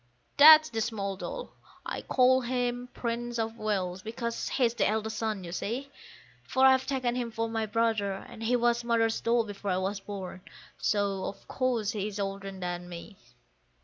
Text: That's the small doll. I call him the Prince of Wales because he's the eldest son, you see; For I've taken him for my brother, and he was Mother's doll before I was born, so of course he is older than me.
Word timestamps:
That's 0.35 0.69
the 0.71 0.81
small 0.81 1.15
doll. 1.15 1.53
I 1.85 2.01
call 2.01 2.41
him 2.41 2.87
the 2.91 2.99
Prince 2.99 3.37
of 3.37 3.59
Wales 3.59 4.01
because 4.01 4.49
he's 4.49 4.73
the 4.73 4.87
eldest 4.89 5.19
son, 5.19 5.43
you 5.43 5.51
see; 5.51 5.91
For 6.41 6.65
I've 6.65 6.87
taken 6.87 7.13
him 7.13 7.29
for 7.29 7.47
my 7.47 7.67
brother, 7.67 8.13
and 8.13 8.41
he 8.41 8.55
was 8.55 8.83
Mother's 8.83 9.21
doll 9.21 9.43
before 9.45 9.69
I 9.69 9.77
was 9.77 9.99
born, 9.99 10.41
so 10.79 11.25
of 11.25 11.47
course 11.47 11.91
he 11.91 12.07
is 12.07 12.19
older 12.19 12.49
than 12.51 12.89
me. 12.89 13.15